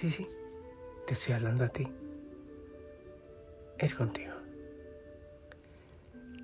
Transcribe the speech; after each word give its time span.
Sí, 0.00 0.08
sí, 0.08 0.26
te 1.06 1.12
estoy 1.12 1.34
hablando 1.34 1.62
a 1.62 1.66
ti. 1.66 1.86
Es 3.76 3.94
contigo. 3.94 4.32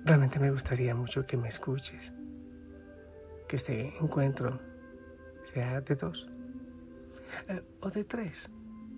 Realmente 0.05 0.39
me 0.39 0.51
gustaría 0.51 0.93
mucho 0.93 1.23
que 1.23 1.37
me 1.37 1.47
escuches. 1.49 2.13
Que 3.47 3.55
este 3.55 3.97
encuentro 3.99 4.59
sea 5.51 5.81
de 5.81 5.95
dos. 5.95 6.29
Eh, 7.47 7.63
o 7.81 7.89
de 7.89 8.03
tres. 8.03 8.47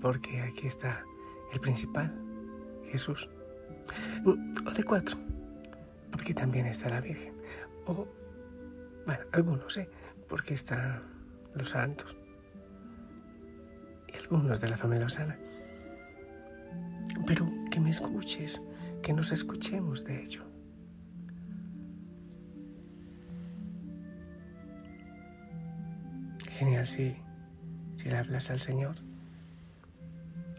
Porque 0.01 0.41
aquí 0.41 0.67
está 0.67 1.05
el 1.53 1.61
principal, 1.61 2.13
Jesús. 2.91 3.29
Mm, 4.25 4.67
O 4.67 4.71
de 4.71 4.83
cuatro. 4.83 5.15
Porque 6.11 6.33
también 6.33 6.65
está 6.65 6.89
la 6.89 6.99
Virgen. 6.99 7.33
O, 7.85 8.05
bueno, 9.05 9.23
algunos, 9.31 9.77
¿eh? 9.77 9.89
Porque 10.27 10.53
están 10.53 11.01
los 11.53 11.69
santos 11.69 12.18
y 14.31 14.35
algunos 14.35 14.61
de 14.61 14.69
la 14.69 14.77
familia 14.77 15.05
Osana. 15.05 15.37
Pero 17.25 17.45
que 17.71 17.79
me 17.79 17.89
escuches, 17.89 18.61
que 19.01 19.13
nos 19.13 19.31
escuchemos 19.31 20.03
de 20.03 20.21
ello. 20.21 20.43
Genial 26.51 26.85
si, 26.85 27.15
si 27.97 28.09
le 28.09 28.17
hablas 28.17 28.49
al 28.49 28.59
Señor, 28.59 28.95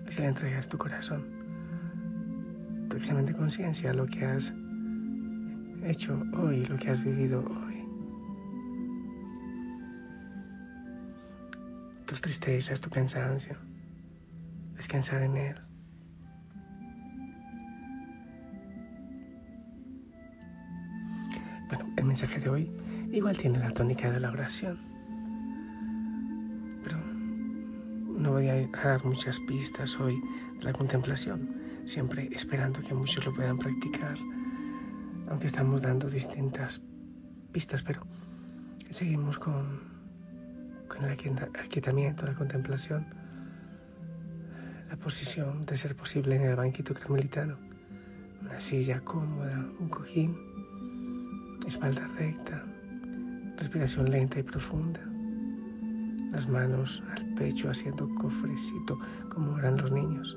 si 0.08 0.22
le 0.22 0.28
entregas 0.28 0.68
tu 0.68 0.78
corazón, 0.78 1.26
tu 2.88 2.96
examen 2.96 3.26
de 3.26 3.34
conciencia, 3.34 3.92
lo 3.92 4.06
que 4.06 4.24
has 4.24 4.52
hecho 5.84 6.20
hoy, 6.38 6.64
lo 6.66 6.76
que 6.76 6.90
has 6.90 7.04
vivido 7.04 7.44
hoy. 7.44 7.69
Tus 12.10 12.20
tristezas, 12.20 12.80
tu 12.80 12.90
cansancio, 12.90 13.56
descansar 14.74 15.22
en 15.22 15.36
Él. 15.36 15.56
Bueno, 21.68 21.94
el 21.96 22.04
mensaje 22.04 22.40
de 22.40 22.50
hoy 22.50 22.72
igual 23.12 23.38
tiene 23.38 23.60
la 23.60 23.70
tónica 23.70 24.10
de 24.10 24.18
la 24.18 24.32
oración, 24.32 24.80
pero 26.82 26.98
no 26.98 28.32
voy 28.32 28.48
a 28.48 28.66
dar 28.66 29.04
muchas 29.04 29.38
pistas 29.46 29.96
hoy 30.00 30.20
de 30.58 30.64
la 30.64 30.72
contemplación, 30.72 31.48
siempre 31.86 32.28
esperando 32.32 32.80
que 32.80 32.92
muchos 32.92 33.24
lo 33.24 33.32
puedan 33.32 33.56
practicar, 33.56 34.16
aunque 35.28 35.46
estamos 35.46 35.80
dando 35.80 36.08
distintas 36.08 36.82
pistas, 37.52 37.84
pero 37.84 38.02
seguimos 38.90 39.38
con 39.38 39.99
con 40.90 41.04
el 41.04 41.12
aquietamiento, 41.12 42.26
la 42.26 42.34
contemplación, 42.34 43.06
la 44.88 44.96
posición 44.96 45.60
de 45.62 45.76
ser 45.76 45.94
posible 45.94 46.34
en 46.34 46.42
el 46.42 46.56
banquito 46.56 46.92
carmelitano, 46.94 47.56
una 48.40 48.58
silla 48.60 49.00
cómoda, 49.00 49.56
un 49.78 49.88
cojín, 49.88 50.36
espalda 51.66 52.06
recta, 52.18 52.64
respiración 53.56 54.10
lenta 54.10 54.40
y 54.40 54.42
profunda, 54.42 55.00
las 56.32 56.48
manos 56.48 57.04
al 57.16 57.34
pecho 57.34 57.70
haciendo 57.70 58.08
cofrecito 58.16 58.98
como 59.32 59.58
eran 59.58 59.76
los 59.76 59.92
niños. 59.92 60.36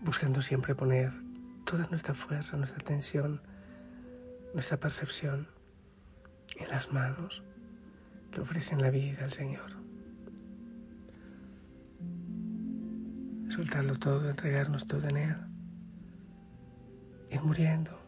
Buscando 0.00 0.42
siempre 0.42 0.74
poner 0.74 1.27
toda 1.68 1.86
nuestra 1.90 2.14
fuerza, 2.14 2.56
nuestra 2.56 2.80
atención, 2.80 3.42
nuestra 4.54 4.80
percepción 4.80 5.46
en 6.56 6.68
las 6.70 6.90
manos 6.94 7.42
que 8.30 8.40
ofrecen 8.40 8.80
la 8.80 8.88
vida 8.88 9.24
al 9.24 9.32
Señor. 9.32 9.70
Soltarlo 13.50 13.96
todo, 13.96 14.30
entregarnos 14.30 14.86
todo 14.86 15.06
en 15.08 15.16
Él. 15.18 15.36
Ir 17.30 17.42
muriendo, 17.42 18.00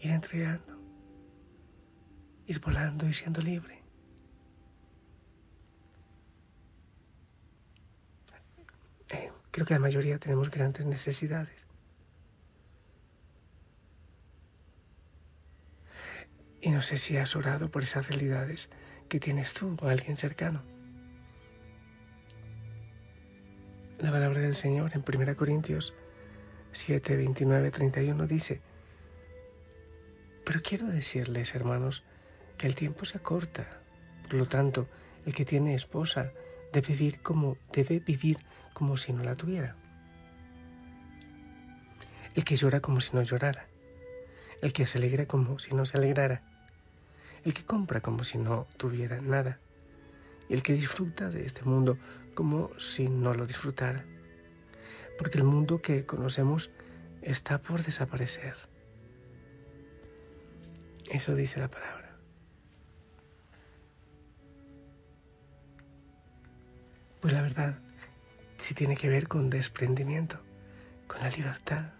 ir 0.00 0.12
entregando, 0.12 0.78
ir 2.46 2.60
volando 2.60 3.08
y 3.08 3.12
siendo 3.12 3.40
libre. 3.40 3.82
Eh, 9.08 9.32
creo 9.50 9.66
que 9.66 9.74
la 9.74 9.80
mayoría 9.80 10.20
tenemos 10.20 10.52
grandes 10.52 10.86
necesidades. 10.86 11.64
Y 16.64 16.70
no 16.70 16.80
sé 16.80 16.96
si 16.96 17.18
has 17.18 17.36
orado 17.36 17.70
por 17.70 17.82
esas 17.82 18.08
realidades 18.08 18.70
que 19.10 19.20
tienes 19.20 19.52
tú 19.52 19.76
o 19.82 19.88
alguien 19.88 20.16
cercano. 20.16 20.62
La 23.98 24.10
palabra 24.10 24.40
del 24.40 24.54
Señor 24.54 24.92
en 24.94 25.04
1 25.06 25.36
Corintios 25.36 25.92
7, 26.72 27.16
29, 27.16 27.70
31 27.70 28.26
dice, 28.26 28.62
pero 30.46 30.62
quiero 30.62 30.86
decirles, 30.86 31.54
hermanos, 31.54 32.02
que 32.56 32.66
el 32.66 32.74
tiempo 32.74 33.04
se 33.04 33.18
acorta. 33.18 33.82
Por 34.22 34.34
lo 34.34 34.48
tanto, 34.48 34.88
el 35.26 35.34
que 35.34 35.44
tiene 35.44 35.74
esposa 35.74 36.32
debe 36.72 36.94
vivir 36.94 37.20
como, 37.20 37.58
debe 37.74 37.98
vivir 37.98 38.38
como 38.72 38.96
si 38.96 39.12
no 39.12 39.22
la 39.22 39.36
tuviera. 39.36 39.76
El 42.34 42.42
que 42.42 42.56
llora 42.56 42.80
como 42.80 43.02
si 43.02 43.14
no 43.14 43.22
llorara. 43.22 43.66
El 44.62 44.72
que 44.72 44.86
se 44.86 44.96
alegra 44.96 45.26
como 45.26 45.58
si 45.58 45.74
no 45.74 45.84
se 45.84 45.98
alegrara 45.98 46.53
el 47.44 47.52
que 47.52 47.64
compra 47.64 48.00
como 48.00 48.24
si 48.24 48.38
no 48.38 48.66
tuviera 48.76 49.20
nada, 49.20 49.58
y 50.48 50.54
el 50.54 50.62
que 50.62 50.72
disfruta 50.72 51.28
de 51.28 51.46
este 51.46 51.62
mundo 51.62 51.98
como 52.34 52.70
si 52.78 53.08
no 53.08 53.34
lo 53.34 53.46
disfrutara, 53.46 54.04
porque 55.18 55.38
el 55.38 55.44
mundo 55.44 55.80
que 55.80 56.06
conocemos 56.06 56.70
está 57.22 57.58
por 57.58 57.82
desaparecer. 57.82 58.56
Eso 61.10 61.34
dice 61.34 61.60
la 61.60 61.68
palabra. 61.68 62.16
Pues 67.20 67.32
la 67.32 67.42
verdad 67.42 67.78
sí 68.56 68.74
tiene 68.74 68.96
que 68.96 69.08
ver 69.08 69.28
con 69.28 69.48
desprendimiento, 69.48 70.40
con 71.06 71.20
la 71.20 71.30
libertad. 71.30 71.92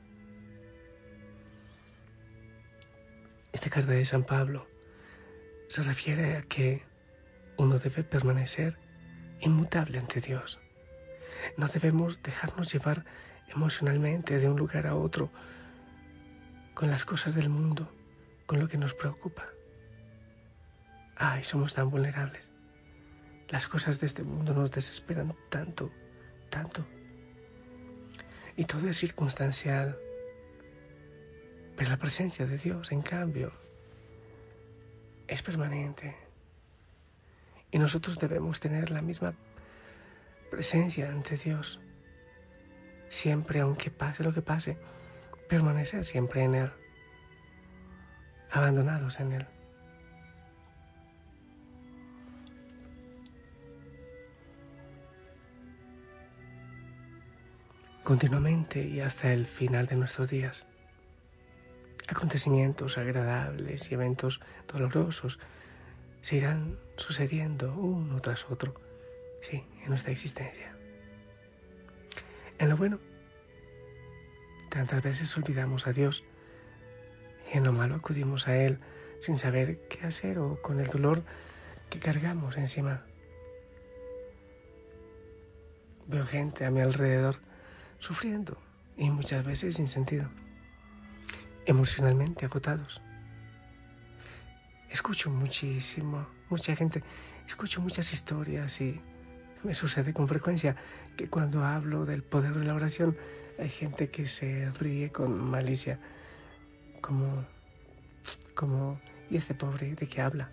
Esta 3.52 3.70
carta 3.70 3.92
de 3.92 4.04
San 4.04 4.24
Pablo 4.24 4.73
se 5.68 5.82
refiere 5.82 6.36
a 6.36 6.42
que 6.42 6.82
uno 7.56 7.78
debe 7.78 8.04
permanecer 8.04 8.78
inmutable 9.40 9.98
ante 9.98 10.20
Dios. 10.20 10.60
No 11.56 11.68
debemos 11.68 12.22
dejarnos 12.22 12.72
llevar 12.72 13.04
emocionalmente 13.48 14.38
de 14.38 14.48
un 14.48 14.56
lugar 14.56 14.86
a 14.86 14.96
otro 14.96 15.30
con 16.74 16.90
las 16.90 17.04
cosas 17.04 17.34
del 17.34 17.48
mundo, 17.48 17.90
con 18.46 18.58
lo 18.58 18.68
que 18.68 18.78
nos 18.78 18.94
preocupa. 18.94 19.46
Ay, 21.16 21.44
somos 21.44 21.74
tan 21.74 21.90
vulnerables. 21.90 22.50
Las 23.48 23.68
cosas 23.68 24.00
de 24.00 24.06
este 24.06 24.24
mundo 24.24 24.54
nos 24.54 24.72
desesperan 24.72 25.32
tanto, 25.48 25.90
tanto. 26.50 26.84
Y 28.56 28.64
todo 28.64 28.88
es 28.88 28.96
circunstancial. 28.96 29.98
Pero 31.76 31.90
la 31.90 31.96
presencia 31.96 32.46
de 32.46 32.58
Dios, 32.58 32.90
en 32.90 33.02
cambio, 33.02 33.52
es 35.28 35.42
permanente. 35.42 36.16
Y 37.70 37.78
nosotros 37.78 38.18
debemos 38.18 38.60
tener 38.60 38.90
la 38.90 39.02
misma 39.02 39.34
presencia 40.50 41.10
ante 41.10 41.36
Dios. 41.36 41.80
Siempre, 43.08 43.60
aunque 43.60 43.90
pase 43.90 44.22
lo 44.22 44.32
que 44.32 44.42
pase, 44.42 44.76
permanecer 45.48 46.04
siempre 46.04 46.42
en 46.44 46.54
Él, 46.54 46.72
abandonados 48.50 49.20
en 49.20 49.32
Él. 49.32 49.46
Continuamente 58.02 58.86
y 58.86 59.00
hasta 59.00 59.32
el 59.32 59.46
final 59.46 59.86
de 59.86 59.96
nuestros 59.96 60.28
días. 60.28 60.66
Acontecimientos 62.08 62.98
agradables 62.98 63.90
y 63.90 63.94
eventos 63.94 64.40
dolorosos 64.70 65.38
se 66.20 66.36
irán 66.36 66.78
sucediendo 66.96 67.74
uno 67.74 68.20
tras 68.20 68.50
otro, 68.50 68.74
sí, 69.42 69.64
en 69.82 69.88
nuestra 69.88 70.12
existencia. 70.12 70.74
En 72.58 72.68
lo 72.68 72.76
bueno, 72.76 72.98
tantas 74.70 75.02
veces 75.02 75.36
olvidamos 75.36 75.86
a 75.86 75.92
Dios 75.92 76.24
y 77.52 77.58
en 77.58 77.64
lo 77.64 77.72
malo 77.72 77.94
acudimos 77.94 78.48
a 78.48 78.56
Él 78.56 78.78
sin 79.20 79.38
saber 79.38 79.86
qué 79.88 80.06
hacer 80.06 80.38
o 80.38 80.60
con 80.60 80.80
el 80.80 80.86
dolor 80.86 81.22
que 81.90 81.98
cargamos 81.98 82.56
encima. 82.56 83.04
Veo 86.06 86.26
gente 86.26 86.64
a 86.64 86.70
mi 86.70 86.80
alrededor 86.80 87.36
sufriendo 87.98 88.58
y 88.96 89.10
muchas 89.10 89.44
veces 89.44 89.76
sin 89.76 89.88
sentido, 89.88 90.28
emocionalmente 91.66 92.44
agotados 92.44 93.00
escucho 94.94 95.28
muchísimo, 95.28 96.24
mucha 96.48 96.76
gente, 96.76 97.02
escucho 97.48 97.80
muchas 97.80 98.12
historias 98.12 98.80
y 98.80 99.00
me 99.64 99.74
sucede 99.74 100.14
con 100.14 100.28
frecuencia 100.28 100.76
que 101.16 101.28
cuando 101.28 101.64
hablo 101.64 102.06
del 102.06 102.22
poder 102.22 102.54
de 102.54 102.64
la 102.64 102.74
oración 102.74 103.16
hay 103.58 103.68
gente 103.68 104.08
que 104.08 104.28
se 104.28 104.70
ríe 104.78 105.10
con 105.10 105.50
malicia, 105.50 105.98
como, 107.00 107.44
como, 108.54 109.00
¿y 109.28 109.36
este 109.36 109.54
pobre 109.54 109.96
de 109.96 110.06
qué 110.06 110.20
habla? 110.20 110.52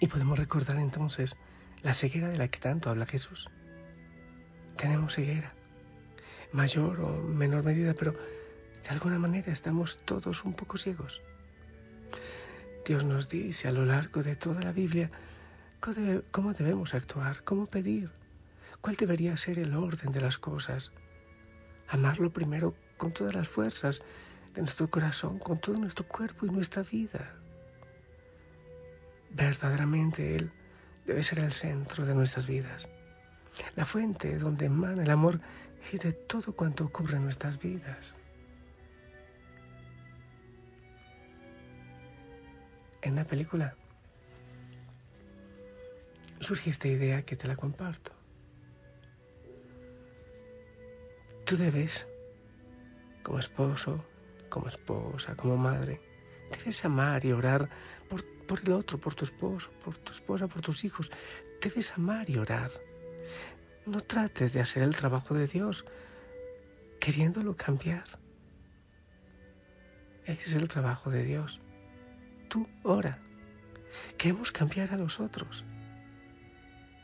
Y 0.00 0.08
podemos 0.08 0.36
recordar 0.36 0.78
entonces 0.78 1.36
la 1.82 1.94
ceguera 1.94 2.28
de 2.28 2.38
la 2.38 2.48
que 2.48 2.58
tanto 2.58 2.90
habla 2.90 3.06
Jesús. 3.06 3.48
Tenemos 4.76 5.14
ceguera, 5.14 5.54
mayor 6.52 7.00
o 7.00 7.22
menor 7.22 7.64
medida, 7.64 7.94
pero 7.94 8.12
de 8.12 8.88
alguna 8.88 9.18
manera 9.18 9.52
estamos 9.52 9.98
todos 10.04 10.44
un 10.44 10.54
poco 10.54 10.78
ciegos. 10.78 11.22
Dios 12.86 13.04
nos 13.04 13.28
dice 13.28 13.68
a 13.68 13.72
lo 13.72 13.84
largo 13.84 14.22
de 14.22 14.36
toda 14.36 14.62
la 14.62 14.72
Biblia 14.72 15.10
cómo 16.30 16.52
debemos 16.52 16.94
actuar, 16.94 17.42
cómo 17.44 17.66
pedir, 17.66 18.10
cuál 18.80 18.96
debería 18.96 19.36
ser 19.36 19.58
el 19.58 19.74
orden 19.74 20.12
de 20.12 20.20
las 20.20 20.38
cosas. 20.38 20.92
Amarlo 21.88 22.30
primero 22.30 22.74
con 22.96 23.12
todas 23.12 23.34
las 23.34 23.48
fuerzas 23.48 24.02
de 24.54 24.62
nuestro 24.62 24.90
corazón, 24.90 25.38
con 25.38 25.58
todo 25.58 25.78
nuestro 25.78 26.06
cuerpo 26.06 26.46
y 26.46 26.50
nuestra 26.50 26.82
vida. 26.82 27.34
Verdaderamente 29.30 30.36
Él 30.36 30.50
debe 31.06 31.22
ser 31.22 31.38
el 31.38 31.52
centro 31.52 32.04
de 32.04 32.14
nuestras 32.14 32.46
vidas, 32.46 32.88
la 33.76 33.84
fuente 33.84 34.38
donde 34.38 34.66
emana 34.66 35.02
el 35.02 35.10
amor 35.10 35.40
y 35.92 35.98
de 35.98 36.12
todo 36.12 36.52
cuanto 36.54 36.84
ocurre 36.84 37.16
en 37.16 37.22
nuestras 37.24 37.58
vidas. 37.58 38.14
en 43.02 43.16
la 43.16 43.24
película 43.24 43.74
surge 46.40 46.70
esta 46.70 46.88
idea 46.88 47.22
que 47.22 47.36
te 47.36 47.46
la 47.46 47.56
comparto. 47.56 48.12
Tú 51.44 51.56
debes, 51.56 52.06
como 53.22 53.38
esposo, 53.38 54.04
como 54.48 54.68
esposa, 54.68 55.34
como 55.34 55.56
madre, 55.56 56.00
debes 56.50 56.84
amar 56.84 57.24
y 57.24 57.32
orar 57.32 57.68
por, 58.08 58.24
por 58.46 58.60
el 58.60 58.72
otro, 58.72 58.98
por 58.98 59.14
tu 59.14 59.24
esposo, 59.24 59.70
por 59.84 59.98
tu 59.98 60.12
esposa, 60.12 60.46
por 60.46 60.62
tus 60.62 60.84
hijos. 60.84 61.10
Debes 61.60 61.92
amar 61.92 62.28
y 62.30 62.38
orar. 62.38 62.70
No 63.86 64.00
trates 64.00 64.52
de 64.52 64.60
hacer 64.60 64.82
el 64.82 64.94
trabajo 64.94 65.34
de 65.34 65.46
Dios 65.46 65.84
queriéndolo 67.00 67.56
cambiar. 67.56 68.04
Ese 70.24 70.50
es 70.50 70.54
el 70.54 70.68
trabajo 70.68 71.10
de 71.10 71.24
Dios 71.24 71.60
tú 72.50 72.68
ora. 72.82 73.18
Queremos 74.18 74.52
cambiar 74.52 74.92
a 74.92 74.98
los 74.98 75.20
otros. 75.20 75.64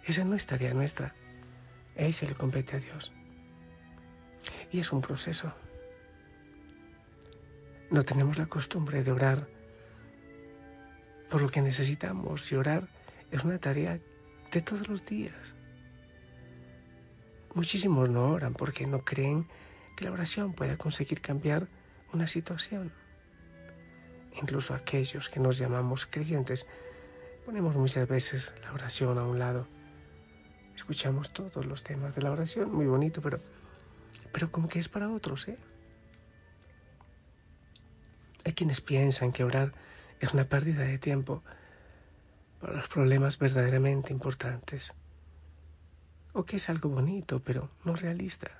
Esa 0.05 0.25
no 0.25 0.34
es 0.34 0.44
tarea 0.44 0.75
nuestra. 0.75 1.14
Ese 1.94 2.26
le 2.26 2.34
compete 2.34 2.76
a 2.76 2.81
Dios. 2.81 3.12
Y 4.70 4.81
es 4.81 4.93
un 4.93 5.00
proceso. 5.00 5.55
No 7.90 8.02
tenemos 8.02 8.37
la 8.37 8.46
costumbre 8.46 9.02
de 9.02 9.12
orar 9.12 9.49
por 11.31 11.40
lo 11.40 11.49
que 11.49 11.62
necesitamos 11.62 12.52
y 12.52 12.56
orar 12.56 12.88
es 13.31 13.44
una 13.44 13.58
tarea 13.58 13.99
de 14.52 14.61
todos 14.61 14.88
los 14.88 15.05
días. 15.05 15.56
Muchísimos 17.56 18.08
no 18.08 18.31
oran 18.31 18.55
porque 18.55 18.87
no 18.87 19.00
creen 19.00 19.49
que 19.97 20.05
la 20.05 20.12
oración 20.12 20.53
pueda 20.53 20.76
conseguir 20.76 21.20
cambiar 21.20 21.67
una 22.12 22.29
situación 22.29 22.93
incluso 24.41 24.75
aquellos 24.75 25.29
que 25.29 25.41
nos 25.41 25.58
llamamos 25.58 26.06
creyentes, 26.06 26.67
ponemos 27.44 27.76
muchas 27.76 28.08
veces 28.08 28.53
la 28.62 28.73
oración 28.73 29.19
a 29.19 29.25
un 29.25 29.38
lado. 29.38 29.67
Escuchamos 30.75 31.32
todos 31.32 31.64
los 31.64 31.82
temas 31.82 32.14
de 32.14 32.23
la 32.23 32.31
oración, 32.31 32.73
muy 32.73 32.87
bonito, 32.87 33.20
pero, 33.23 33.38
pero 34.32 34.50
como 34.50 34.69
que 34.69 34.79
es 34.79 34.88
para 34.88 35.11
otros, 35.11 35.49
¿eh? 35.49 35.56
Hay 38.44 38.53
quienes 38.53 38.81
piensan 38.81 39.32
que 39.32 39.43
orar 39.43 39.73
es 40.20 40.32
una 40.32 40.44
pérdida 40.44 40.82
de 40.82 40.99
tiempo 40.99 41.43
para 42.61 42.75
los 42.75 42.88
problemas 42.88 43.38
verdaderamente 43.38 44.12
importantes, 44.12 44.93
o 46.37 46.44
que 46.44 46.56
es 46.56 46.69
algo 46.69 46.91
bonito, 46.91 47.41
pero 47.43 47.70
no 47.84 47.96
realista. 47.96 48.51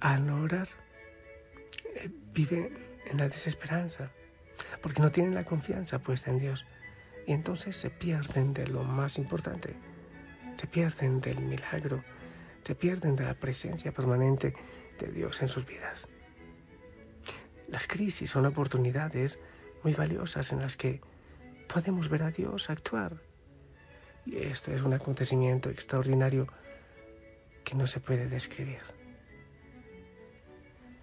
Al 0.00 0.26
no 0.26 0.42
orar, 0.42 0.68
eh, 1.96 2.10
vive 2.32 2.72
en 3.04 3.18
la 3.18 3.28
desesperanza 3.28 4.10
porque 4.80 5.02
no 5.02 5.12
tienen 5.12 5.34
la 5.34 5.44
confianza 5.44 5.98
puesta 5.98 6.30
en 6.30 6.38
Dios. 6.38 6.64
Y 7.26 7.32
entonces 7.32 7.76
se 7.76 7.90
pierden 7.90 8.54
de 8.54 8.66
lo 8.66 8.84
más 8.84 9.18
importante, 9.18 9.76
se 10.56 10.66
pierden 10.66 11.20
del 11.20 11.42
milagro, 11.42 12.02
se 12.62 12.74
pierden 12.74 13.16
de 13.16 13.24
la 13.24 13.34
presencia 13.34 13.92
permanente 13.92 14.54
de 14.98 15.12
Dios 15.12 15.42
en 15.42 15.48
sus 15.48 15.66
vidas. 15.66 16.08
Las 17.68 17.86
crisis 17.86 18.30
son 18.30 18.46
oportunidades 18.46 19.40
muy 19.82 19.92
valiosas 19.92 20.52
en 20.52 20.60
las 20.60 20.78
que 20.78 21.02
podemos 21.68 22.08
ver 22.08 22.22
a 22.22 22.30
Dios 22.30 22.70
actuar. 22.70 23.29
Y 24.26 24.38
esto 24.38 24.72
es 24.72 24.82
un 24.82 24.92
acontecimiento 24.92 25.70
extraordinario 25.70 26.46
que 27.64 27.74
no 27.74 27.86
se 27.86 28.00
puede 28.00 28.28
describir. 28.28 28.80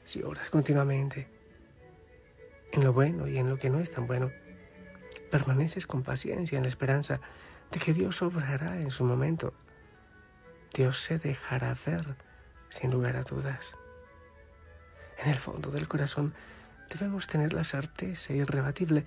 Si 0.03 0.23
oras 0.23 0.49
continuamente, 0.49 1.27
en 2.71 2.83
lo 2.83 2.93
bueno 2.93 3.27
y 3.27 3.37
en 3.37 3.49
lo 3.49 3.57
que 3.57 3.69
no 3.69 3.79
es 3.79 3.91
tan 3.91 4.07
bueno. 4.07 4.31
Permaneces 5.31 5.87
con 5.87 6.03
paciencia 6.03 6.57
en 6.57 6.63
la 6.63 6.69
esperanza 6.69 7.19
de 7.71 7.79
que 7.79 7.93
Dios 7.93 8.21
obrará 8.21 8.79
en 8.79 8.91
su 8.91 9.03
momento. 9.03 9.53
Dios 10.73 11.01
se 11.01 11.17
dejará 11.17 11.75
ver 11.85 12.15
sin 12.69 12.91
lugar 12.91 13.15
a 13.15 13.23
dudas. 13.23 13.73
En 15.17 15.29
el 15.29 15.39
fondo 15.39 15.71
del 15.71 15.87
corazón 15.87 16.33
debemos 16.89 17.27
tener 17.27 17.53
la 17.53 17.63
certeza 17.63 18.33
irrebatible 18.33 19.03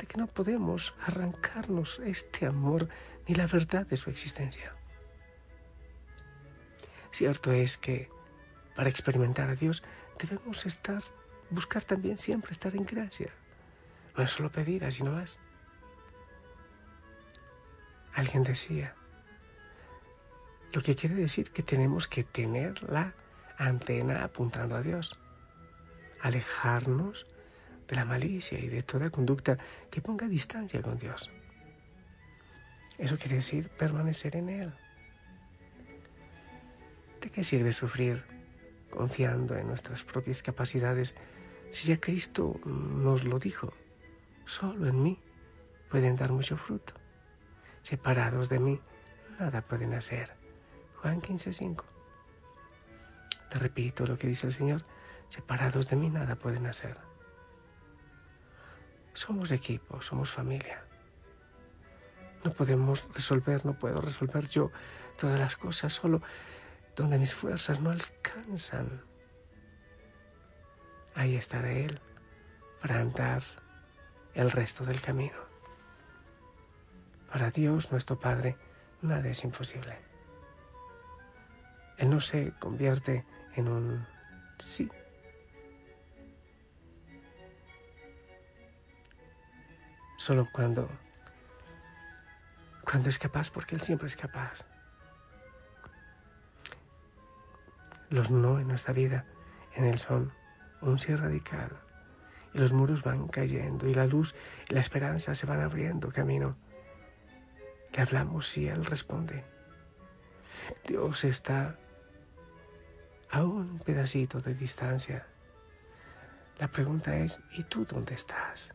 de 0.00 0.06
que 0.06 0.18
no 0.18 0.26
podemos 0.26 0.94
arrancarnos 1.06 2.00
este 2.00 2.46
amor 2.46 2.88
ni 3.28 3.34
la 3.34 3.46
verdad 3.46 3.86
de 3.86 3.96
su 3.96 4.10
existencia. 4.10 4.74
Cierto 7.12 7.52
es 7.52 7.76
que 7.76 8.08
para 8.74 8.88
experimentar 8.88 9.50
a 9.50 9.54
Dios 9.54 9.82
debemos 10.18 10.64
estar 10.64 11.02
buscar 11.50 11.84
también 11.84 12.16
siempre 12.16 12.52
estar 12.52 12.74
en 12.74 12.86
gracia. 12.86 13.30
No 14.16 14.24
es 14.24 14.30
solo 14.30 14.50
pedir, 14.50 14.84
así 14.84 15.02
no 15.02 15.12
más. 15.12 15.40
Alguien 18.14 18.42
decía, 18.42 18.94
lo 20.72 20.82
que 20.82 20.96
quiere 20.96 21.16
decir 21.16 21.50
que 21.50 21.62
tenemos 21.62 22.08
que 22.08 22.24
tener 22.24 22.82
la 22.90 23.14
antena 23.58 24.24
apuntando 24.24 24.76
a 24.76 24.82
Dios, 24.82 25.18
alejarnos 26.20 27.26
de 27.90 27.96
la 27.96 28.04
malicia 28.04 28.58
y 28.58 28.68
de 28.68 28.82
toda 28.84 29.10
conducta 29.10 29.58
que 29.90 30.00
ponga 30.00 30.28
distancia 30.28 30.80
con 30.80 30.96
Dios. 30.96 31.28
Eso 32.96 33.18
quiere 33.18 33.36
decir 33.36 33.68
permanecer 33.68 34.36
en 34.36 34.48
Él. 34.48 34.72
¿De 37.20 37.30
qué 37.30 37.42
sirve 37.42 37.72
sufrir 37.72 38.24
confiando 38.90 39.56
en 39.56 39.66
nuestras 39.66 40.04
propias 40.04 40.42
capacidades 40.42 41.14
si 41.72 41.88
ya 41.88 42.00
Cristo 42.00 42.60
nos 42.64 43.24
lo 43.24 43.38
dijo? 43.40 43.72
Solo 44.44 44.88
en 44.88 45.02
mí 45.02 45.18
pueden 45.90 46.14
dar 46.14 46.30
mucho 46.30 46.56
fruto. 46.56 46.94
Separados 47.82 48.48
de 48.48 48.60
mí, 48.60 48.80
nada 49.40 49.62
pueden 49.62 49.94
hacer. 49.94 50.36
Juan 50.96 51.20
15:5. 51.20 51.84
Te 53.50 53.58
repito 53.58 54.06
lo 54.06 54.16
que 54.16 54.28
dice 54.28 54.46
el 54.46 54.52
Señor, 54.52 54.82
separados 55.26 55.88
de 55.88 55.96
mí 55.96 56.08
nada 56.08 56.36
pueden 56.36 56.66
hacer. 56.66 57.10
Somos 59.12 59.50
equipo, 59.50 60.00
somos 60.02 60.30
familia. 60.30 60.84
No 62.44 62.52
podemos 62.52 63.06
resolver, 63.12 63.66
no 63.66 63.74
puedo 63.74 64.00
resolver 64.00 64.48
yo 64.48 64.70
todas 65.18 65.38
las 65.38 65.56
cosas 65.56 65.92
solo 65.92 66.22
donde 66.96 67.18
mis 67.18 67.34
fuerzas 67.34 67.80
no 67.80 67.90
alcanzan. 67.90 69.02
Ahí 71.14 71.36
estará 71.36 71.70
Él 71.72 72.00
para 72.80 73.00
andar 73.00 73.42
el 74.34 74.50
resto 74.50 74.84
del 74.84 75.00
camino. 75.00 75.38
Para 77.30 77.50
Dios, 77.50 77.92
nuestro 77.92 78.18
Padre, 78.18 78.56
nada 79.02 79.28
es 79.28 79.44
imposible. 79.44 79.98
Él 81.98 82.10
no 82.10 82.20
se 82.20 82.52
convierte 82.58 83.26
en 83.54 83.68
un 83.68 84.06
sí. 84.58 84.88
Solo 90.20 90.46
cuando 90.52 90.86
cuando 92.84 93.08
es 93.08 93.18
capaz, 93.18 93.48
porque 93.48 93.74
Él 93.74 93.80
siempre 93.80 94.06
es 94.06 94.16
capaz. 94.16 94.66
Los 98.10 98.30
no 98.30 98.60
en 98.60 98.68
nuestra 98.68 98.92
vida 98.92 99.24
en 99.74 99.84
Él 99.84 99.98
son 99.98 100.30
un 100.82 100.98
sí 100.98 101.16
radical. 101.16 101.70
Y 102.52 102.58
los 102.58 102.74
muros 102.74 103.02
van 103.02 103.28
cayendo 103.28 103.88
y 103.88 103.94
la 103.94 104.04
luz 104.04 104.34
y 104.68 104.74
la 104.74 104.80
esperanza 104.80 105.34
se 105.34 105.46
van 105.46 105.62
abriendo 105.62 106.12
camino. 106.12 106.54
Le 107.90 108.02
hablamos 108.02 108.54
y 108.58 108.68
Él 108.68 108.84
responde. 108.84 109.42
Dios 110.86 111.24
está 111.24 111.78
a 113.30 113.42
un 113.42 113.78
pedacito 113.78 114.38
de 114.42 114.52
distancia. 114.52 115.26
La 116.58 116.68
pregunta 116.68 117.16
es, 117.16 117.40
¿y 117.56 117.62
tú 117.62 117.86
dónde 117.86 118.12
estás? 118.12 118.74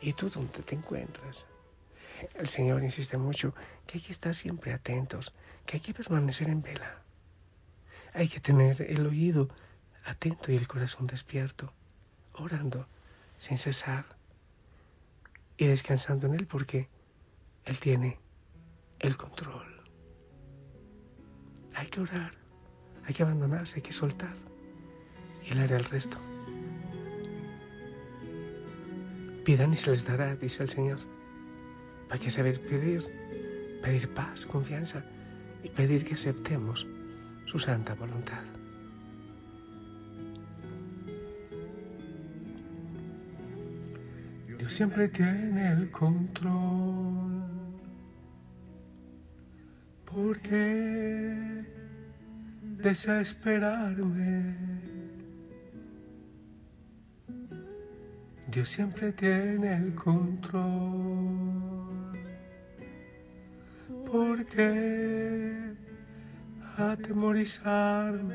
¿Y 0.00 0.14
tú 0.14 0.30
dónde 0.30 0.62
te 0.62 0.74
encuentras? 0.74 1.46
El 2.34 2.48
Señor 2.48 2.82
insiste 2.82 3.16
mucho 3.18 3.54
que 3.86 3.98
hay 3.98 4.04
que 4.04 4.12
estar 4.12 4.34
siempre 4.34 4.72
atentos, 4.72 5.32
que 5.66 5.76
hay 5.76 5.80
que 5.80 5.94
permanecer 5.94 6.48
en 6.48 6.62
vela. 6.62 7.02
Hay 8.14 8.28
que 8.28 8.40
tener 8.40 8.82
el 8.82 9.06
oído 9.06 9.48
atento 10.04 10.50
y 10.50 10.56
el 10.56 10.66
corazón 10.66 11.06
despierto, 11.06 11.72
orando 12.34 12.86
sin 13.38 13.58
cesar 13.58 14.06
y 15.56 15.66
descansando 15.66 16.26
en 16.26 16.34
Él 16.34 16.46
porque 16.46 16.88
Él 17.64 17.78
tiene 17.78 18.18
el 18.98 19.16
control. 19.16 19.82
Hay 21.74 21.86
que 21.88 22.00
orar, 22.00 22.32
hay 23.04 23.14
que 23.14 23.22
abandonarse, 23.22 23.76
hay 23.76 23.82
que 23.82 23.92
soltar 23.92 24.34
y 25.44 25.52
Él 25.52 25.60
hará 25.60 25.76
el 25.76 25.84
resto. 25.84 26.29
Pidan 29.50 29.72
y 29.72 29.76
se 29.76 29.90
les 29.90 30.04
dará, 30.04 30.36
dice 30.36 30.62
el 30.62 30.68
Señor. 30.68 30.98
Hay 32.08 32.20
que 32.20 32.30
saber 32.30 32.60
pedir, 32.60 33.02
pedir 33.82 34.08
paz, 34.14 34.46
confianza 34.46 35.02
y 35.64 35.68
pedir 35.68 36.04
que 36.04 36.14
aceptemos 36.14 36.86
su 37.46 37.58
santa 37.58 37.94
voluntad. 37.94 38.44
Dios 44.56 44.72
siempre 44.72 45.08
tiene 45.08 45.72
el 45.72 45.90
control. 45.90 47.42
¿Por 50.04 50.38
qué 50.42 51.64
desesperarme? 52.62 54.69
Dios 58.50 58.68
siempre 58.68 59.12
tiene 59.12 59.74
el 59.76 59.94
control. 59.94 60.64
¿Por 64.10 64.44
qué 64.46 65.72
atemorizarme? 66.76 68.34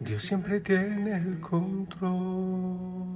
Dios 0.00 0.24
siempre 0.24 0.58
tiene 0.58 1.18
el 1.18 1.38
control. 1.38 3.06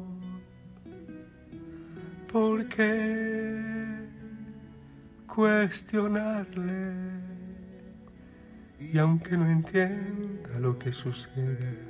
¿Por 2.33 2.69
qué 2.69 3.97
cuestionarle? 5.27 6.93
Y 8.79 8.97
aunque 8.99 9.37
no 9.37 9.51
entienda 9.51 10.61
lo 10.61 10.79
que 10.79 10.93
sucede, 10.93 11.90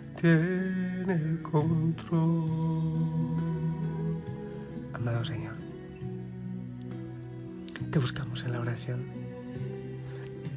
tiene 0.21 1.41
control. 1.41 2.43
Amado 4.93 5.25
Señor, 5.25 5.55
te 7.89 7.97
buscamos 7.97 8.43
en 8.43 8.51
la 8.51 8.59
oración 8.59 9.03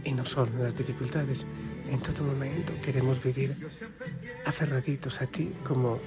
y 0.05 0.13
no 0.13 0.27
solo 0.27 0.51
en 0.53 0.65
las 0.65 0.77
dificultades, 0.77 1.47
en 1.91 1.99
todo 1.99 2.25
momento 2.25 2.75
queremos 2.85 3.23
vivir 3.23 3.57
aferraditos 4.45 5.23
a 5.23 5.27
ti 5.27 5.51
como, 5.67 5.99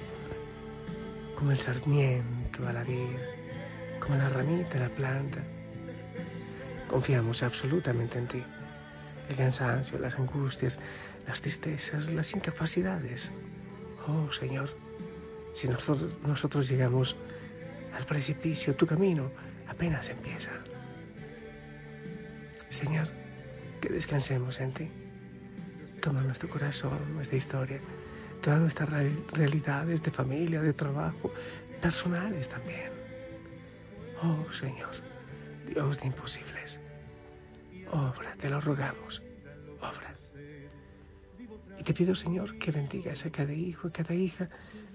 como 1.34 1.50
el 1.50 1.58
sarmiento 1.58 2.66
a 2.68 2.72
la 2.72 2.84
vida, 2.84 3.18
como 3.98 4.18
la 4.18 4.28
ramita 4.28 4.76
a 4.76 4.82
la 4.82 4.88
planta. 4.88 5.42
Confiamos 6.86 7.42
absolutamente 7.42 8.18
en 8.18 8.26
ti. 8.28 8.44
El 9.28 9.36
cansancio, 9.36 9.98
las 9.98 10.16
angustias, 10.16 10.78
las 11.26 11.40
tristezas, 11.40 12.12
las 12.12 12.34
incapacidades. 12.34 13.30
Oh 14.06 14.32
Señor, 14.32 14.70
si 15.54 15.68
nosotros, 15.68 16.68
llegamos 16.68 17.16
al 17.94 18.04
precipicio, 18.04 18.74
tu 18.74 18.86
camino 18.86 19.30
apenas 19.68 20.08
empieza. 20.08 20.50
Señor, 22.70 23.08
que 23.80 23.88
descansemos 23.88 24.60
en 24.60 24.72
ti. 24.72 24.88
Toma 26.00 26.22
nuestro 26.22 26.48
corazón, 26.48 26.98
nuestra 27.14 27.36
historia, 27.36 27.80
todas 28.40 28.60
nuestras 28.60 28.88
realidades 29.32 30.02
de 30.02 30.10
familia, 30.10 30.62
de 30.62 30.72
trabajo, 30.72 31.32
personales 31.82 32.48
también. 32.48 32.90
Oh 34.22 34.50
Señor, 34.52 34.90
Dios 35.66 36.00
de 36.00 36.06
imposibles, 36.06 36.80
obra, 37.92 38.34
te 38.40 38.48
lo 38.48 38.60
rogamos, 38.60 39.22
obra. 39.80 40.14
Y 41.78 41.82
te 41.82 41.94
pido, 41.94 42.14
Señor, 42.14 42.58
que 42.58 42.70
bendigas 42.70 43.24
a 43.26 43.30
cada 43.30 43.52
hijo 43.52 43.88
y 43.88 43.90
cada 43.90 44.14
hija 44.14 44.48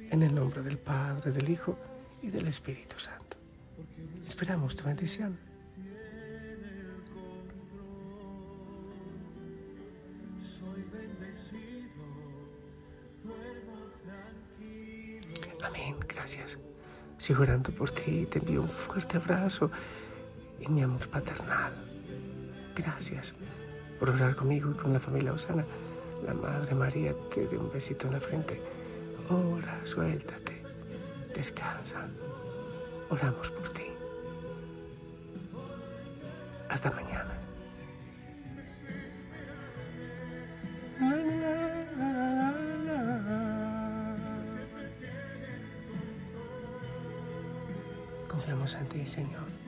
en 0.09 0.21
el 0.21 0.35
nombre 0.35 0.61
del 0.61 0.77
Padre, 0.77 1.31
del 1.31 1.49
Hijo 1.49 1.77
y 2.21 2.29
del 2.29 2.47
Espíritu 2.47 2.99
Santo. 2.99 3.37
Esperamos 4.25 4.75
tu 4.75 4.83
bendición. 4.83 5.37
Amén, 15.63 15.95
gracias. 16.07 16.59
Sigo 17.17 17.43
orando 17.43 17.71
por 17.71 17.89
ti, 17.89 18.25
te 18.25 18.39
envío 18.39 18.61
un 18.61 18.69
fuerte 18.69 19.17
abrazo 19.17 19.71
y 20.59 20.67
mi 20.67 20.83
amor 20.83 21.07
paternal. 21.09 21.92
Gracias 22.75 23.33
por 23.99 24.09
orar 24.09 24.35
conmigo 24.35 24.71
y 24.71 24.73
con 24.73 24.93
la 24.93 24.99
familia 24.99 25.33
Osana. 25.33 25.65
La 26.25 26.33
Madre 26.33 26.73
María 26.73 27.13
te 27.33 27.47
dé 27.47 27.57
un 27.57 27.71
besito 27.71 28.07
en 28.07 28.13
la 28.13 28.19
frente. 28.19 28.61
Ora, 29.29 29.79
suéltate, 29.83 30.61
descansa. 31.35 32.07
Oramos 33.09 33.51
por 33.51 33.69
ti. 33.69 33.83
Hasta 36.69 36.89
mañana. 36.89 37.33
Confiamos 48.27 48.75
en 48.75 48.87
ti, 48.87 49.05
Señor. 49.05 49.62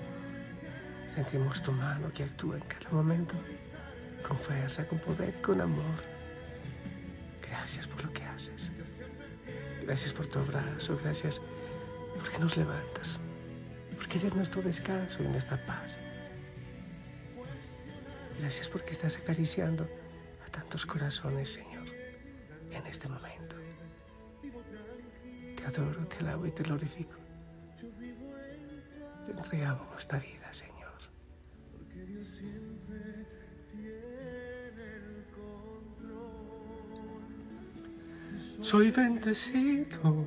Sentimos 1.16 1.64
tu 1.64 1.72
mano 1.72 2.12
que 2.14 2.24
actúa 2.24 2.58
en 2.58 2.64
cada 2.64 2.90
momento, 2.92 3.36
con 4.28 4.38
fuerza, 4.38 4.86
con 4.86 5.00
poder, 5.00 5.34
con 5.42 5.62
amor. 5.62 6.04
Gracias 7.42 7.88
por 7.88 8.04
lo 8.04 8.12
que 8.12 8.24
haces. 8.24 8.72
Gracias 9.84 10.12
por 10.12 10.28
tu 10.28 10.40
abrazo, 10.40 11.00
gracias 11.02 11.42
porque 12.16 12.40
nos 12.40 12.58
levantas, 12.58 13.20
porque 13.96 14.18
eres 14.18 14.36
nuestro 14.36 14.62
descanso 14.62 15.24
y 15.24 15.28
nuestra 15.28 15.64
paz. 15.66 16.00
Gracias 18.40 18.68
porque 18.68 18.92
estás 18.92 19.16
acariciando 19.16 19.88
a 20.46 20.52
tantos 20.52 20.86
corazones, 20.86 21.54
Señor, 21.54 21.88
en 22.72 22.86
este 22.88 23.08
momento. 23.08 23.56
Te 25.56 25.66
adoro, 25.66 26.06
te 26.08 26.18
alabo 26.18 26.46
y 26.46 26.52
te 26.52 26.64
glorifico. 26.64 27.18
Te 29.26 29.32
entregamos 29.32 29.90
nuestra 29.92 30.20
vida, 30.20 30.45
Soy 38.66 38.90
bendecido, 38.90 40.26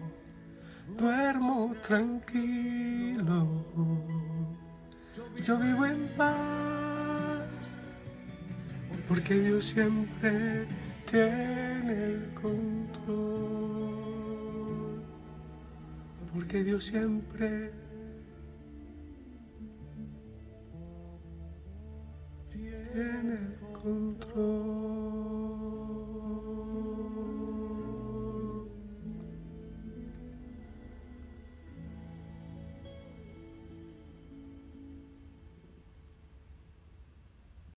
duermo 0.96 1.74
tranquilo, 1.82 3.64
yo 5.42 5.58
vivo 5.58 5.84
en 5.84 6.06
paz, 6.16 7.72
porque 9.08 9.34
Dios 9.40 9.64
siempre 9.64 10.68
tiene 11.10 12.04
el 12.04 12.32
control, 12.40 13.02
porque 16.32 16.62
Dios 16.62 16.84
siempre 16.84 17.72
tiene 22.52 23.34
el 23.34 23.56
control. 23.82 24.87